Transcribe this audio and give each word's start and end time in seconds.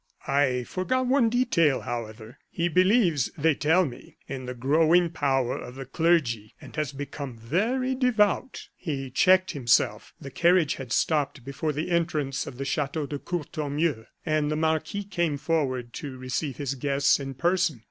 I 0.25 0.63
forgot 0.63 1.05
one 1.05 1.29
detail, 1.29 1.81
however, 1.81 2.39
he 2.49 2.69
believes, 2.69 3.29
they 3.37 3.53
tell 3.53 3.85
me, 3.85 4.17
in 4.27 4.47
the 4.47 4.55
growing 4.55 5.11
power 5.11 5.55
of 5.55 5.75
the 5.75 5.85
clergy, 5.85 6.55
and 6.59 6.75
has 6.75 6.91
become 6.91 7.37
very 7.37 7.93
devout." 7.93 8.69
He 8.75 9.11
checked 9.11 9.51
himself; 9.51 10.11
the 10.19 10.31
carriage 10.31 10.73
had 10.73 10.91
stopped 10.91 11.45
before 11.45 11.71
the 11.71 11.91
entrance 11.91 12.47
of 12.47 12.57
the 12.57 12.65
Chateau 12.65 13.05
de 13.05 13.19
Courtornieu, 13.19 14.05
and 14.25 14.49
the 14.49 14.55
marquis 14.55 15.03
came 15.03 15.37
forward 15.37 15.93
to 15.93 16.17
receive 16.17 16.57
his 16.57 16.73
guests 16.73 17.19
in 17.19 17.35
person. 17.35 17.79